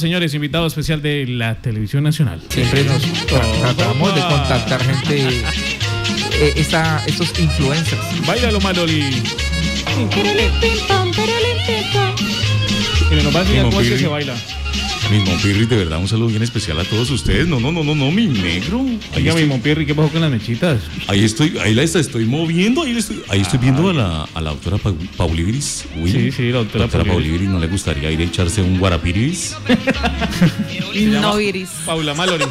Señores, 0.00 0.32
invitado 0.32 0.64
especial 0.64 1.02
de 1.02 1.26
la 1.26 1.56
Televisión 1.56 2.04
Nacional. 2.04 2.40
Siempre 2.50 2.84
nos 2.84 3.02
tratamos 3.26 4.14
de 4.14 4.20
contactar 4.20 4.80
gente, 4.80 5.40
eh, 6.34 6.52
esta, 6.54 7.02
estos 7.04 7.36
influencers. 7.36 8.00
Báilalo, 8.24 8.60
Maloli. 8.60 9.24
Y 13.10 13.14
nos 13.24 13.34
va 13.34 13.40
a 13.40 13.42
enseñar 13.42 13.64
cómo 13.64 13.80
es 13.80 13.88
que 13.88 13.98
se 13.98 14.06
baila. 14.06 14.36
Mi 15.10 15.20
Monpirri, 15.20 15.64
de 15.64 15.76
verdad, 15.76 15.98
un 16.00 16.06
saludo 16.08 16.28
bien 16.28 16.42
especial 16.42 16.78
a 16.78 16.84
todos 16.84 17.10
ustedes. 17.10 17.46
No, 17.48 17.58
no, 17.58 17.72
no, 17.72 17.82
no, 17.82 17.94
no, 17.94 18.10
mi 18.10 18.26
negro. 18.26 18.80
Ahí 18.80 18.98
Oiga, 19.16 19.22
mi 19.22 19.28
estoy, 19.28 19.44
Monpierri, 19.46 19.86
¿qué 19.86 19.94
pasó 19.94 20.10
con 20.10 20.20
las 20.20 20.30
mechitas? 20.30 20.80
ahí 21.06 21.24
estoy, 21.24 21.56
ahí 21.58 21.72
la 21.72 21.82
estoy 21.84 22.26
moviendo, 22.26 22.82
ahí, 22.82 22.94
estoy, 22.98 23.22
ahí 23.30 23.40
estoy 23.40 23.58
viendo 23.58 23.88
a 23.88 23.94
la, 23.94 24.28
a 24.34 24.40
la 24.42 24.50
doctora 24.50 24.76
Pa- 24.76 24.92
Pauliviris. 25.16 25.86
Uy, 25.98 26.10
Sí, 26.12 26.30
sí, 26.32 26.50
la 26.50 26.58
doctora 26.58 26.88
Pauliviris. 26.88 27.12
Pauliviris, 27.14 27.48
¿no 27.48 27.58
le 27.58 27.66
gustaría 27.68 28.10
ir 28.10 28.20
a 28.20 28.24
echarse 28.24 28.60
un 28.60 28.78
guarapiris 28.78 29.56
No 31.22 31.40
iris. 31.40 31.70
Paula 31.86 32.12
Mallory. 32.12 32.44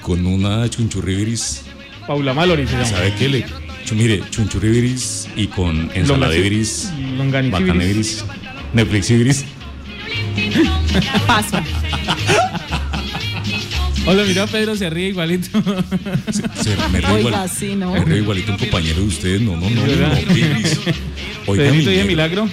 con 0.00 0.24
una 0.24 0.68
chunchurriviris? 0.70 1.62
Paula 2.06 2.32
Mallory 2.32 2.66
se 2.66 2.72
llama. 2.72 2.84
¿Sabe 2.86 3.12
qué? 3.18 3.28
Le, 3.28 3.44
mire, 3.92 4.22
chunchurriviris 4.30 5.28
y 5.36 5.48
con 5.48 5.90
ensaladeviris, 5.94 6.90
Longaniziviris. 7.18 8.24
Paso. 11.26 11.58
Hola, 14.06 14.22
mira, 14.26 14.46
Pedro 14.46 14.76
se 14.76 14.90
ríe 14.90 15.08
igualito. 15.08 15.48
Se- 16.62 16.76
me 16.92 17.00
río 17.00 17.14
Oiga, 17.14 17.28
igual- 17.30 17.48
sí, 17.50 17.74
¿no? 17.74 17.92
Me 17.92 18.00
río 18.04 18.16
igualito 18.18 18.52
un 18.52 18.58
compañero 18.58 18.96
de 19.00 19.06
ustedes. 19.06 19.40
No, 19.40 19.52
no, 19.56 19.62
no, 19.62 19.82
mi 19.82 19.88
¿verdad? 19.94 20.12
Monpirris. 20.26 20.80
Oiga, 21.46 21.70
mi 21.70 21.84
negro, 21.84 22.06
milagro. 22.06 22.48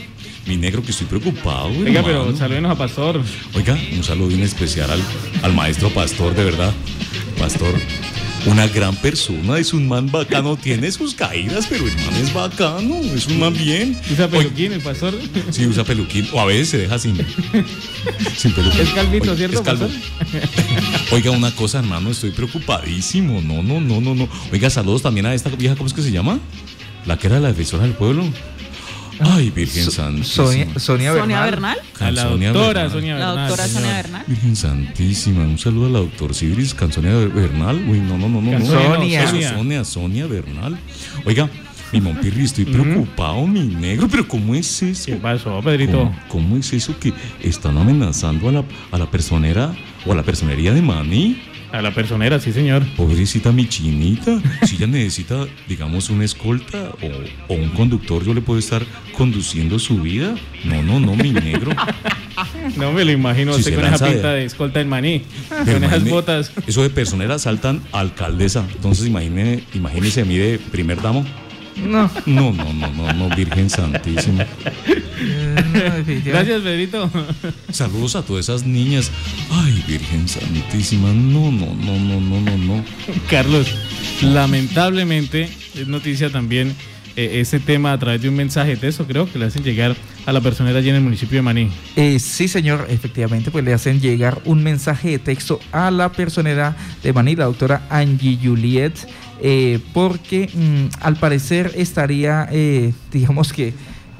mi 0.45 0.57
negro, 0.57 0.81
que 0.83 0.91
estoy 0.91 1.07
preocupado. 1.07 1.67
Oiga, 1.67 2.01
pero 2.03 2.21
hermano. 2.21 2.37
salúdenos 2.37 2.71
a 2.71 2.75
Pastor. 2.77 3.21
Oiga, 3.53 3.77
un 3.95 4.03
saludo 4.03 4.29
bien 4.29 4.43
especial 4.43 4.89
al, 4.91 5.01
al 5.43 5.53
maestro 5.53 5.89
Pastor, 5.89 6.33
de 6.35 6.45
verdad. 6.45 6.73
Pastor, 7.37 7.73
una 8.45 8.67
gran 8.67 8.95
persona, 8.95 9.57
es 9.57 9.73
un 9.73 9.87
man 9.87 10.09
bacano, 10.11 10.57
tiene 10.57 10.91
sus 10.91 11.13
caídas, 11.13 11.67
pero 11.69 11.87
el 11.87 11.95
man 11.95 12.15
es 12.15 12.33
bacano, 12.33 12.95
es 13.15 13.27
un 13.27 13.39
man 13.39 13.53
bien. 13.53 13.97
Usa 14.11 14.27
peluquín, 14.27 14.73
el 14.73 14.81
Pastor. 14.81 15.13
sí, 15.51 15.67
usa 15.67 15.83
peluquín, 15.83 16.27
o 16.33 16.39
a 16.39 16.45
veces 16.45 16.69
se 16.69 16.77
deja 16.79 16.97
sin, 16.97 17.15
sin 18.35 18.53
peluquín. 18.53 18.81
Es 18.81 18.89
calvito, 18.89 19.35
¿cierto, 19.35 19.59
Es 19.59 19.61
calvo. 19.61 19.87
Oiga, 21.11 21.31
una 21.31 21.53
cosa, 21.55 21.79
hermano, 21.79 22.09
estoy 22.09 22.31
preocupadísimo. 22.31 23.41
No, 23.41 23.61
no, 23.61 23.79
no, 23.79 24.01
no, 24.01 24.15
no. 24.15 24.27
Oiga, 24.51 24.69
saludos 24.69 25.01
también 25.01 25.25
a 25.25 25.33
esta 25.33 25.49
vieja, 25.49 25.75
¿cómo 25.75 25.87
es 25.87 25.93
que 25.93 26.01
se 26.01 26.11
llama? 26.11 26.39
La 27.05 27.17
que 27.17 27.27
era 27.27 27.39
la 27.39 27.49
defensora 27.49 27.83
del 27.83 27.93
pueblo. 27.93 28.23
Ay, 29.19 29.49
Virgen 29.51 29.91
Santísima. 29.91 30.45
Sonia, 30.47 30.79
Sonia, 30.79 31.13
Sonia 31.13 31.41
Bernal. 31.41 31.77
A 31.99 32.11
la 32.11 32.21
Sonia 32.23 32.51
doctora 32.51 32.83
Bernal. 32.83 32.91
Sonia 32.91 33.15
La 33.17 33.25
Bernal. 33.27 33.47
doctora 33.47 33.67
señor. 33.67 33.81
Sonia 33.81 33.95
Bernal. 34.01 34.23
Virgen 34.27 34.55
Santísima, 34.55 35.41
un 35.43 35.57
saludo 35.57 35.85
a 35.87 35.89
la 35.89 35.99
doctor 35.99 36.33
Sibris, 36.33 36.73
Canzonia 36.73 37.11
Bernal. 37.11 37.75
Uy, 37.87 37.99
no, 37.99 38.17
no, 38.17 38.29
no, 38.29 38.41
no. 38.41 38.57
no. 38.59 38.65
Sonia, 38.65 39.23
Eso, 39.23 39.31
Sonia. 39.31 39.49
Sonia, 39.53 39.83
Sonia 39.83 40.27
Bernal. 40.27 40.77
Oiga, 41.25 41.49
mi 41.91 41.99
Monpirri, 41.99 42.43
estoy 42.45 42.63
preocupado, 42.65 43.45
mi 43.45 43.61
negro, 43.61 44.07
pero 44.09 44.25
¿cómo 44.27 44.55
es 44.55 44.81
eso? 44.81 45.07
¿Qué 45.07 45.15
pasó, 45.17 45.59
Pedrito? 45.61 45.97
¿Cómo, 45.97 46.15
cómo 46.29 46.57
es 46.57 46.71
eso 46.71 46.97
que 46.97 47.13
están 47.43 47.77
amenazando 47.77 48.47
a 48.47 48.51
la, 48.53 48.63
a 48.91 48.97
la 48.97 49.11
personera 49.11 49.75
o 50.05 50.13
a 50.13 50.15
la 50.15 50.23
personería 50.23 50.73
de 50.73 50.81
Mani? 50.81 51.41
A 51.71 51.81
la 51.81 51.93
personera, 51.93 52.39
sí, 52.39 52.51
señor. 52.51 52.83
Pobrecita 52.97 53.51
mi 53.51 53.67
chinita, 53.67 54.41
si 54.65 54.75
ella 54.75 54.87
necesita, 54.87 55.45
digamos, 55.69 56.09
una 56.09 56.25
escolta 56.25 56.91
o, 57.01 57.53
o 57.53 57.55
un 57.55 57.69
conductor, 57.69 58.25
yo 58.25 58.33
le 58.33 58.41
puedo 58.41 58.59
estar 58.59 58.83
conduciendo 59.17 59.79
su 59.79 60.01
vida. 60.01 60.35
No, 60.65 60.83
no, 60.83 60.99
no, 60.99 61.15
mi 61.15 61.31
negro. 61.31 61.71
No 62.75 62.91
me 62.91 63.05
lo 63.05 63.11
imagino 63.11 63.53
Si 63.53 63.59
usted 63.61 63.75
con 63.75 63.85
esa 63.93 64.05
de- 64.05 64.11
pinta 64.13 64.33
de 64.33 64.45
escolta 64.45 64.81
en 64.81 64.89
maní. 64.89 65.21
Pero 65.65 65.73
Con 65.79 65.83
esas 65.85 66.09
botas. 66.09 66.51
Eso 66.67 66.81
de 66.83 66.89
personera 66.89 67.39
saltan 67.39 67.81
alcaldesa. 67.91 68.65
Entonces 68.75 69.05
imagine, 69.07 69.63
imagínese 69.73 70.21
a 70.21 70.25
mí 70.25 70.37
de 70.37 70.59
primer 70.59 71.01
damo. 71.01 71.25
No, 71.77 72.09
No, 72.25 72.51
no, 72.51 72.73
no, 72.73 72.91
no, 72.91 73.13
no, 73.13 73.35
Virgen 73.35 73.69
Santísima. 73.69 74.45
no. 74.45 75.81
Gracias, 76.25 76.61
Pedrito. 76.61 77.09
Saludos 77.71 78.15
a 78.15 78.23
todas 78.23 78.45
esas 78.45 78.65
niñas. 78.65 79.11
Ay, 79.49 79.83
Virgen 79.87 80.27
Santísima. 80.27 81.09
No, 81.09 81.51
no, 81.51 81.73
no, 81.73 81.97
no, 81.97 82.21
no, 82.21 82.41
no, 82.41 82.57
no. 82.57 82.85
Carlos, 83.29 83.67
lamentablemente 84.21 85.49
es 85.75 85.87
noticia 85.87 86.29
también 86.29 86.75
eh, 87.15 87.41
este 87.41 87.59
tema 87.59 87.91
a 87.91 87.99
través 87.99 88.21
de 88.21 88.29
un 88.29 88.35
mensaje 88.35 88.71
de 88.71 88.77
texto, 88.77 89.05
creo 89.05 89.29
que 89.29 89.37
le 89.37 89.45
hacen 89.45 89.63
llegar 89.63 89.95
a 90.25 90.31
la 90.31 90.39
personera 90.39 90.79
allí 90.79 90.89
en 90.89 90.95
el 90.95 91.01
municipio 91.01 91.37
de 91.37 91.41
Maní. 91.41 91.69
Eh, 91.97 92.19
sí, 92.19 92.47
señor, 92.47 92.87
efectivamente, 92.89 93.51
pues 93.51 93.65
le 93.65 93.73
hacen 93.73 93.99
llegar 93.99 94.41
un 94.45 94.63
mensaje 94.63 95.09
de 95.09 95.19
texto 95.19 95.59
a 95.73 95.91
la 95.91 96.11
personera 96.11 96.75
de 97.03 97.11
Maní, 97.11 97.35
la 97.35 97.45
doctora 97.45 97.85
Angie 97.89 98.39
Juliet, 98.41 98.93
eh, 99.41 99.79
porque 99.93 100.49
mm, 100.53 101.03
al 101.03 101.17
parecer 101.17 101.71
estaría, 101.75 102.47
eh, 102.51 102.93
digamos 103.11 103.51
que, 103.51 103.73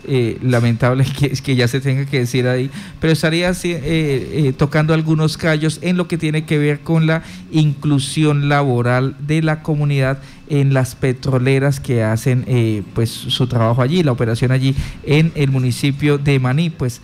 eh, 0.07 0.39
lamentable 0.41 1.05
que, 1.19 1.29
que 1.29 1.55
ya 1.55 1.67
se 1.67 1.79
tenga 1.79 2.07
que 2.07 2.19
decir 2.19 2.47
ahí, 2.47 2.71
pero 2.99 3.13
estaría 3.13 3.51
eh, 3.51 3.53
eh, 3.63 4.53
tocando 4.57 4.95
algunos 4.95 5.37
callos 5.37 5.77
en 5.83 5.95
lo 5.95 6.07
que 6.07 6.17
tiene 6.17 6.43
que 6.43 6.57
ver 6.57 6.79
con 6.79 7.05
la 7.05 7.21
inclusión 7.51 8.49
laboral 8.49 9.15
de 9.19 9.43
la 9.43 9.61
comunidad 9.61 10.17
en 10.49 10.73
las 10.73 10.95
petroleras 10.95 11.79
que 11.79 12.01
hacen 12.03 12.83
pues 12.95 13.11
su 13.11 13.45
trabajo 13.45 13.83
allí, 13.83 14.01
la 14.01 14.11
operación 14.11 14.51
allí 14.51 14.75
en 15.03 15.31
el 15.35 15.51
municipio 15.51 16.17
de 16.17 16.39
Maní, 16.39 16.71
pues 16.71 16.99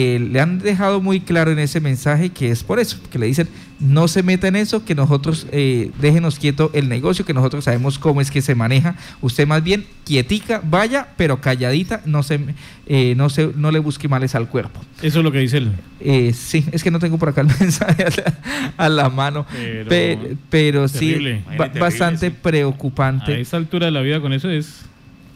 eh, 0.00 0.18
le 0.20 0.40
han 0.40 0.58
dejado 0.60 1.00
muy 1.00 1.18
claro 1.20 1.50
en 1.50 1.58
ese 1.58 1.80
mensaje 1.80 2.30
que 2.30 2.50
es 2.50 2.62
por 2.62 2.78
eso, 2.78 2.98
que 3.10 3.18
le 3.18 3.26
dicen 3.26 3.48
no 3.80 4.08
se 4.08 4.24
meta 4.24 4.48
en 4.48 4.56
eso, 4.56 4.84
que 4.84 4.96
nosotros 4.96 5.46
eh, 5.52 5.92
déjenos 6.00 6.38
quieto 6.40 6.70
el 6.74 6.88
negocio, 6.88 7.24
que 7.24 7.32
nosotros 7.32 7.62
sabemos 7.64 7.98
cómo 8.00 8.20
es 8.20 8.28
que 8.32 8.42
se 8.42 8.56
maneja. 8.56 8.96
Usted 9.20 9.46
más 9.46 9.62
bien 9.62 9.86
quietica, 10.04 10.60
vaya, 10.64 11.06
pero 11.16 11.40
calladita, 11.40 12.02
no 12.04 12.24
se, 12.24 12.40
eh, 12.86 13.14
no 13.16 13.30
se, 13.30 13.52
no 13.54 13.70
le 13.70 13.78
busque 13.78 14.08
males 14.08 14.34
al 14.34 14.48
cuerpo. 14.48 14.80
Eso 15.00 15.18
es 15.18 15.24
lo 15.24 15.30
que 15.30 15.38
dice 15.38 15.58
él. 15.58 15.72
Eh, 16.00 16.32
sí, 16.34 16.64
es 16.72 16.82
que 16.82 16.90
no 16.90 16.98
tengo 16.98 17.18
por 17.18 17.28
acá 17.28 17.42
el 17.42 17.46
mensaje 17.60 18.02
a 18.04 18.10
la, 18.10 18.74
a 18.78 18.88
la 18.88 19.08
mano, 19.10 19.46
Pero- 19.52 19.88
pe- 19.88 20.36
pero, 20.50 20.88
sí, 20.88 20.98
terrible, 20.98 21.44
ba- 21.46 21.56
terrible, 21.66 21.80
bastante 21.80 22.30
preocupante. 22.32 23.32
A 23.34 23.38
esta 23.38 23.56
altura 23.58 23.86
de 23.86 23.92
la 23.92 24.00
vida 24.00 24.20
con 24.20 24.32
eso 24.32 24.50
es... 24.50 24.86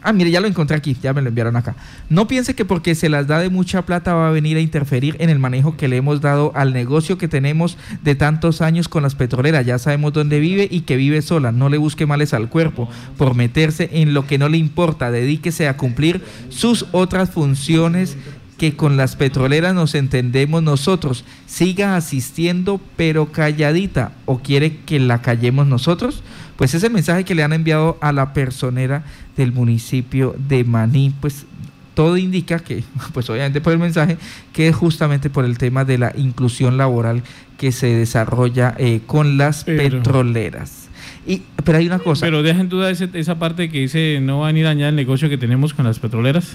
Ah, 0.03 0.13
mire, 0.13 0.29
ya 0.29 0.41
lo 0.41 0.47
encontré 0.47 0.75
aquí, 0.75 0.97
ya 1.01 1.13
me 1.13 1.21
lo 1.21 1.29
enviaron 1.29 1.55
acá. 1.55 1.75
No 2.09 2.27
piense 2.27 2.55
que 2.55 2.65
porque 2.65 2.93
se 2.93 3.07
las 3.07 3.25
da 3.25 3.39
de 3.39 3.49
mucha 3.49 3.83
plata 3.83 4.13
va 4.13 4.27
a 4.27 4.31
venir 4.31 4.57
a 4.57 4.59
interferir 4.59 5.15
en 5.19 5.29
el 5.29 5.39
manejo 5.39 5.77
que 5.77 5.87
le 5.87 5.97
hemos 5.97 6.19
dado 6.19 6.51
al 6.55 6.73
negocio 6.73 7.17
que 7.17 7.27
tenemos 7.27 7.77
de 8.03 8.15
tantos 8.15 8.61
años 8.61 8.89
con 8.89 9.03
las 9.03 9.15
petroleras. 9.15 9.65
Ya 9.65 9.79
sabemos 9.79 10.11
dónde 10.11 10.39
vive 10.39 10.67
y 10.69 10.81
que 10.81 10.97
vive 10.97 11.21
sola. 11.21 11.51
No 11.51 11.69
le 11.69 11.77
busque 11.77 12.05
males 12.05 12.33
al 12.33 12.49
cuerpo 12.49 12.89
por 13.17 13.33
meterse 13.33 13.89
en 13.93 14.13
lo 14.13 14.27
que 14.27 14.37
no 14.37 14.49
le 14.49 14.57
importa. 14.57 15.09
Dedíquese 15.09 15.67
a 15.67 15.77
cumplir 15.77 16.21
sus 16.49 16.85
otras 16.91 17.29
funciones 17.29 18.17
que 18.63 18.77
con 18.77 18.95
las 18.95 19.17
petroleras 19.17 19.75
nos 19.75 19.93
entendemos 19.93 20.63
nosotros. 20.63 21.25
Siga 21.47 21.97
asistiendo, 21.97 22.79
pero 22.95 23.29
calladita. 23.29 24.13
¿O 24.23 24.39
quiere 24.39 24.77
que 24.85 25.01
la 25.01 25.21
callemos 25.21 25.67
nosotros? 25.67 26.23
Pues 26.55 26.73
ese 26.73 26.89
mensaje 26.89 27.25
que 27.25 27.35
le 27.35 27.43
han 27.43 27.51
enviado 27.51 27.97
a 27.99 28.13
la 28.13 28.31
personera 28.33 29.03
del 29.35 29.51
municipio 29.51 30.33
de 30.47 30.63
Maní, 30.63 31.13
pues 31.19 31.45
todo 31.93 32.15
indica 32.15 32.59
que, 32.59 32.85
pues 33.13 33.29
obviamente 33.29 33.59
por 33.59 33.73
el 33.73 33.79
mensaje, 33.79 34.17
que 34.53 34.69
es 34.69 34.75
justamente 34.77 35.29
por 35.29 35.43
el 35.43 35.57
tema 35.57 35.83
de 35.83 35.97
la 35.97 36.13
inclusión 36.15 36.77
laboral 36.77 37.21
que 37.57 37.73
se 37.73 37.87
desarrolla 37.87 38.75
eh, 38.77 39.01
con 39.05 39.37
las 39.37 39.65
Pero- 39.65 39.97
petroleras. 39.97 40.87
Y, 41.27 41.41
pero 41.65 41.79
hay 41.79 41.87
una 41.87 41.99
cosa. 41.99 42.25
Pero 42.25 42.41
deja 42.43 42.61
en 42.61 42.69
duda 42.69 42.89
ese- 42.89 43.09
esa 43.13 43.37
parte 43.37 43.69
que 43.69 43.79
dice 43.81 44.19
no 44.21 44.39
van 44.39 44.55
a 44.55 44.59
ir 44.59 44.65
a 44.65 44.69
dañar 44.69 44.87
el 44.87 44.95
negocio 44.95 45.27
que 45.27 45.37
tenemos 45.37 45.73
con 45.73 45.83
las 45.83 45.99
petroleras. 45.99 46.53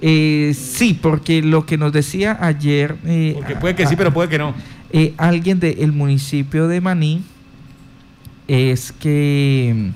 Eh, 0.00 0.54
sí, 0.56 0.94
porque 1.00 1.42
lo 1.42 1.66
que 1.66 1.76
nos 1.76 1.92
decía 1.92 2.38
ayer 2.40 2.96
eh, 3.04 3.32
Porque 3.36 3.56
puede 3.56 3.74
que 3.74 3.86
sí, 3.86 3.96
pero 3.96 4.12
puede 4.12 4.28
que 4.28 4.38
no. 4.38 4.54
eh, 4.92 5.12
alguien 5.16 5.58
del 5.58 5.92
municipio 5.92 6.68
de 6.68 6.80
Maní 6.80 7.22
es 8.46 8.92
que 8.92 9.90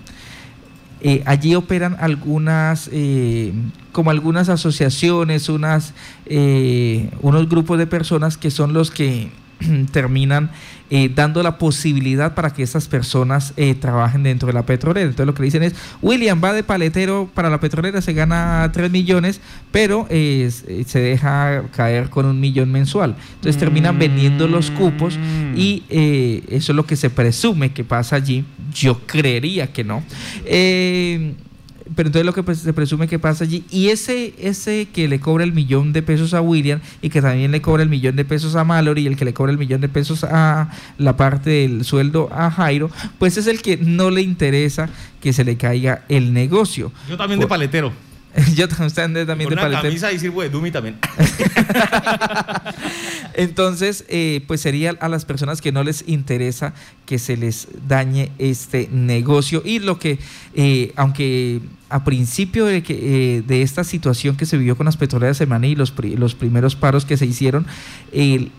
eh, 1.00 1.22
allí 1.24 1.54
operan 1.54 1.96
algunas, 2.00 2.88
eh, 2.92 3.52
como 3.92 4.10
algunas 4.10 4.48
asociaciones, 4.48 5.48
unas, 5.48 5.94
eh, 6.26 7.08
unos 7.22 7.48
grupos 7.48 7.78
de 7.78 7.86
personas 7.86 8.36
que 8.36 8.50
son 8.50 8.72
los 8.72 8.90
que 8.90 9.30
terminan 9.92 10.50
eh, 10.90 11.10
dando 11.14 11.42
la 11.42 11.56
posibilidad 11.56 12.34
para 12.34 12.50
que 12.52 12.62
esas 12.62 12.86
personas 12.86 13.54
eh, 13.56 13.74
trabajen 13.74 14.22
dentro 14.24 14.46
de 14.48 14.52
la 14.52 14.66
petrolera. 14.66 15.06
Entonces 15.08 15.26
lo 15.26 15.32
que 15.34 15.42
dicen 15.42 15.62
es, 15.62 15.74
William 16.02 16.40
va 16.44 16.52
de 16.52 16.62
paletero 16.62 17.30
para 17.32 17.48
la 17.48 17.60
petrolera, 17.60 18.02
se 18.02 18.12
gana 18.12 18.68
3 18.74 18.90
millones, 18.90 19.40
pero 19.70 20.06
eh, 20.10 20.44
s- 20.48 20.84
se 20.84 21.00
deja 21.00 21.62
caer 21.74 22.10
con 22.10 22.26
un 22.26 22.38
millón 22.40 22.70
mensual. 22.70 23.14
Entonces 23.36 23.58
terminan 23.58 23.98
vendiendo 23.98 24.46
los 24.48 24.70
cupos 24.70 25.18
y 25.56 25.84
eh, 25.88 26.42
eso 26.50 26.72
es 26.72 26.76
lo 26.76 26.84
que 26.84 26.96
se 26.96 27.08
presume 27.08 27.72
que 27.72 27.84
pasa 27.84 28.16
allí. 28.16 28.44
Yo 28.74 29.00
creería 29.06 29.72
que 29.72 29.84
no. 29.84 30.02
Eh, 30.44 31.32
pero 31.94 32.08
entonces 32.08 32.26
lo 32.26 32.32
que 32.32 32.42
pues, 32.42 32.58
se 32.58 32.72
presume 32.72 33.08
que 33.08 33.18
pasa 33.18 33.44
allí, 33.44 33.64
y 33.70 33.88
ese, 33.88 34.34
ese 34.38 34.88
que 34.92 35.08
le 35.08 35.20
cobra 35.20 35.44
el 35.44 35.52
millón 35.52 35.92
de 35.92 36.02
pesos 36.02 36.34
a 36.34 36.40
William 36.40 36.80
y 37.00 37.10
que 37.10 37.22
también 37.22 37.50
le 37.50 37.62
cobra 37.62 37.82
el 37.82 37.88
millón 37.88 38.16
de 38.16 38.24
pesos 38.24 38.56
a 38.56 38.64
Mallory 38.64 39.02
y 39.02 39.06
el 39.06 39.16
que 39.16 39.24
le 39.24 39.34
cobra 39.34 39.52
el 39.52 39.58
millón 39.58 39.80
de 39.80 39.88
pesos 39.88 40.24
a 40.24 40.70
la 40.98 41.16
parte 41.16 41.50
del 41.50 41.84
sueldo 41.84 42.28
a 42.32 42.50
Jairo, 42.50 42.90
pues 43.18 43.36
es 43.36 43.46
el 43.46 43.62
que 43.62 43.76
no 43.76 44.10
le 44.10 44.22
interesa 44.22 44.88
que 45.20 45.32
se 45.32 45.44
le 45.44 45.56
caiga 45.56 46.04
el 46.08 46.32
negocio. 46.32 46.92
Yo 47.08 47.16
también 47.16 47.40
de 47.40 47.46
paletero. 47.46 47.92
Yo 48.54 48.66
también, 48.68 49.26
también 49.26 49.48
de 49.50 49.54
una 49.54 49.62
paletero. 49.62 49.82
camisa 49.82 50.12
y 50.12 50.18
sirvo 50.18 50.42
de 50.42 50.48
Dumi 50.48 50.70
también. 50.70 50.96
Entonces, 53.34 54.04
eh, 54.08 54.42
pues 54.46 54.60
sería 54.60 54.94
a 55.00 55.08
las 55.08 55.24
personas 55.24 55.60
que 55.60 55.72
no 55.72 55.82
les 55.84 56.04
interesa 56.08 56.74
que 57.06 57.18
se 57.18 57.36
les 57.36 57.68
dañe 57.88 58.30
este 58.38 58.88
negocio. 58.92 59.62
Y 59.64 59.78
lo 59.78 59.98
que, 59.98 60.18
eh, 60.54 60.92
aunque 60.96 61.60
a 61.88 62.04
principio 62.04 62.64
de, 62.66 62.82
que, 62.82 63.38
eh, 63.38 63.42
de 63.46 63.62
esta 63.62 63.84
situación 63.84 64.36
que 64.36 64.46
se 64.46 64.56
vivió 64.56 64.76
con 64.76 64.86
las 64.86 64.96
petroleras 64.96 65.38
de 65.38 65.46
Maní 65.46 65.68
y 65.68 65.74
los, 65.74 65.90
pri- 65.90 66.16
los 66.16 66.34
primeros 66.34 66.76
paros 66.76 67.04
que 67.04 67.16
se 67.16 67.26
hicieron, 67.26 67.66
el- 68.12 68.50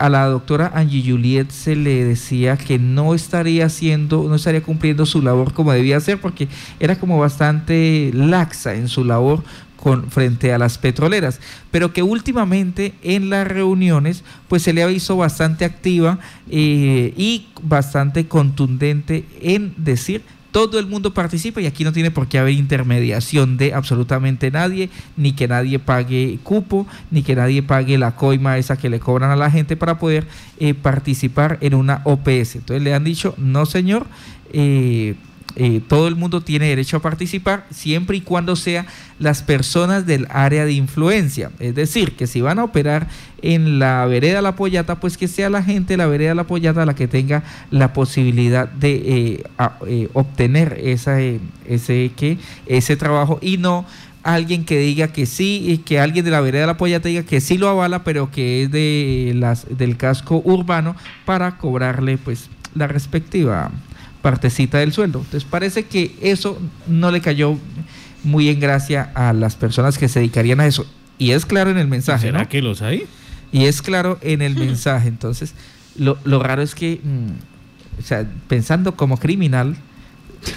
a 0.00 0.08
la 0.08 0.24
doctora 0.24 0.72
Angie 0.74 1.04
Juliet 1.06 1.50
se 1.50 1.76
le 1.76 2.04
decía 2.04 2.56
que 2.56 2.78
no 2.78 3.14
estaría 3.14 3.66
haciendo, 3.66 4.24
no 4.30 4.34
estaría 4.34 4.62
cumpliendo 4.62 5.04
su 5.04 5.20
labor 5.20 5.52
como 5.52 5.72
debía 5.72 5.98
hacer, 5.98 6.18
porque 6.18 6.48
era 6.80 6.98
como 6.98 7.18
bastante 7.18 8.10
laxa 8.14 8.74
en 8.74 8.88
su 8.88 9.04
labor 9.04 9.44
con, 9.76 10.10
frente 10.10 10.54
a 10.54 10.58
las 10.58 10.78
petroleras, 10.78 11.38
pero 11.70 11.92
que 11.92 12.02
últimamente 12.02 12.94
en 13.02 13.28
las 13.28 13.46
reuniones 13.46 14.24
pues 14.48 14.62
se 14.62 14.72
le 14.72 14.82
ha 14.82 14.86
visto 14.86 15.18
bastante 15.18 15.66
activa 15.66 16.18
eh, 16.50 17.12
y 17.14 17.48
bastante 17.62 18.26
contundente 18.26 19.26
en 19.42 19.74
decir 19.76 20.22
todo 20.50 20.78
el 20.78 20.86
mundo 20.86 21.14
participa 21.14 21.60
y 21.60 21.66
aquí 21.66 21.84
no 21.84 21.92
tiene 21.92 22.10
por 22.10 22.26
qué 22.28 22.38
haber 22.38 22.54
intermediación 22.54 23.56
de 23.56 23.74
absolutamente 23.74 24.50
nadie, 24.50 24.90
ni 25.16 25.32
que 25.32 25.48
nadie 25.48 25.78
pague 25.78 26.38
cupo, 26.42 26.86
ni 27.10 27.22
que 27.22 27.36
nadie 27.36 27.62
pague 27.62 27.98
la 27.98 28.16
coima 28.16 28.58
esa 28.58 28.76
que 28.76 28.90
le 28.90 29.00
cobran 29.00 29.30
a 29.30 29.36
la 29.36 29.50
gente 29.50 29.76
para 29.76 29.98
poder 29.98 30.26
eh, 30.58 30.74
participar 30.74 31.58
en 31.60 31.74
una 31.74 32.02
OPS. 32.04 32.56
Entonces 32.56 32.82
le 32.82 32.94
han 32.94 33.04
dicho, 33.04 33.34
no 33.38 33.66
señor, 33.66 34.06
eh, 34.52 35.14
eh, 35.56 35.80
todo 35.86 36.06
el 36.08 36.16
mundo 36.16 36.40
tiene 36.42 36.68
derecho 36.68 36.96
a 36.98 37.00
participar 37.02 37.66
siempre 37.70 38.16
y 38.16 38.20
cuando 38.20 38.54
sea 38.56 38.86
las 39.18 39.42
personas 39.42 40.06
del 40.06 40.26
área 40.30 40.64
de 40.64 40.72
influencia. 40.72 41.50
Es 41.58 41.74
decir, 41.74 42.12
que 42.16 42.26
si 42.26 42.40
van 42.40 42.58
a 42.58 42.64
operar 42.64 43.08
en 43.42 43.78
la 43.78 44.06
vereda 44.06 44.42
La 44.42 44.54
Pollata, 44.56 45.00
pues 45.00 45.16
que 45.18 45.26
sea 45.28 45.50
la 45.50 45.62
gente 45.62 45.94
de 45.94 45.96
la 45.98 46.06
vereda 46.06 46.34
La 46.34 46.44
Pollata 46.44 46.86
la 46.86 46.94
que 46.94 47.08
tenga 47.08 47.42
la 47.70 47.92
posibilidad 47.92 48.68
de 48.68 48.92
eh, 49.04 49.42
a- 49.58 49.76
eh, 49.86 50.08
obtener 50.12 50.78
esa, 50.82 51.20
eh, 51.20 51.40
ese, 51.66 52.12
¿qué? 52.16 52.38
ese 52.66 52.96
trabajo 52.96 53.38
y 53.42 53.56
no 53.58 53.84
alguien 54.22 54.64
que 54.66 54.78
diga 54.78 55.08
que 55.08 55.24
sí, 55.24 55.64
y 55.66 55.78
que 55.78 55.98
alguien 55.98 56.24
de 56.26 56.30
la 56.30 56.42
vereda 56.42 56.66
La 56.66 56.76
Pollata 56.76 57.08
diga 57.08 57.22
que 57.22 57.40
sí 57.40 57.56
lo 57.58 57.68
avala, 57.68 58.04
pero 58.04 58.30
que 58.30 58.64
es 58.64 58.70
de 58.70 59.32
las, 59.34 59.66
del 59.76 59.96
casco 59.96 60.42
urbano 60.44 60.94
para 61.24 61.56
cobrarle 61.56 62.18
pues 62.18 62.50
la 62.74 62.86
respectiva 62.86 63.70
partecita 64.22 64.78
del 64.78 64.92
sueldo. 64.92 65.18
Entonces 65.20 65.48
parece 65.48 65.84
que 65.84 66.16
eso 66.20 66.58
no 66.86 67.10
le 67.10 67.20
cayó 67.20 67.56
muy 68.22 68.48
en 68.48 68.60
gracia 68.60 69.10
a 69.14 69.32
las 69.32 69.56
personas 69.56 69.98
que 69.98 70.08
se 70.08 70.20
dedicarían 70.20 70.60
a 70.60 70.66
eso. 70.66 70.86
Y 71.18 71.32
es 71.32 71.46
claro 71.46 71.70
en 71.70 71.78
el 71.78 71.88
mensaje, 71.88 72.26
¿Será 72.28 72.42
¿no? 72.42 72.48
que 72.48 72.62
los 72.62 72.82
hay? 72.82 73.04
Y 73.52 73.64
es 73.64 73.82
claro 73.82 74.18
en 74.22 74.42
el 74.42 74.54
mensaje. 74.58 75.08
Entonces, 75.08 75.54
lo, 75.96 76.18
lo 76.24 76.42
raro 76.42 76.62
es 76.62 76.74
que, 76.74 77.00
mm, 77.02 78.00
o 78.00 78.02
sea, 78.02 78.26
pensando 78.48 78.96
como 78.96 79.16
criminal, 79.18 79.76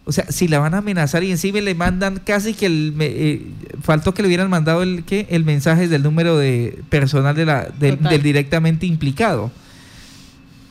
o 0.08 0.12
sea, 0.14 0.26
si 0.30 0.48
la 0.48 0.60
van 0.60 0.74
a 0.74 0.78
amenazar 0.80 1.24
y 1.24 1.32
encima 1.32 1.60
le 1.60 1.76
mandan 1.76 2.22
casi 2.26 2.54
que 2.54 2.66
el, 2.66 2.94
me- 2.96 3.06
eh, 3.08 3.42
faltó 3.82 4.14
que 4.14 4.22
le 4.22 4.30
hubieran 4.30 4.50
mandado 4.50 4.82
el 4.82 5.04
que 5.04 5.28
el 5.30 5.44
mensaje 5.44 5.88
del 5.88 6.02
número 6.02 6.38
de 6.38 6.80
personal 6.90 7.36
de 7.36 7.46
la, 7.46 7.68
del 7.80 8.00
directamente 8.24 8.86
implicado. 8.86 9.52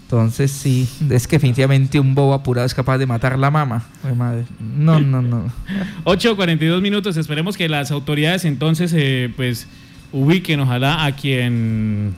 Entonces 0.04 0.52
sí, 0.52 0.88
es 1.10 1.26
que 1.26 1.36
definitivamente 1.36 1.98
un 1.98 2.14
bobo 2.14 2.32
apurado 2.32 2.64
es 2.64 2.74
capaz 2.74 2.96
de 2.98 3.06
matar 3.06 3.36
la 3.38 3.50
mama. 3.50 3.84
Ay, 4.04 4.14
madre. 4.14 4.44
No, 4.60 5.00
no, 5.00 5.20
no. 5.20 5.52
8.42 6.04 6.80
minutos. 6.80 7.16
Esperemos 7.16 7.56
que 7.56 7.68
las 7.68 7.90
autoridades 7.90 8.44
entonces 8.44 8.92
eh, 8.94 9.32
pues 9.36 9.66
ubiquen 10.12 10.60
ojalá 10.60 11.04
a 11.04 11.16
quien 11.16 12.14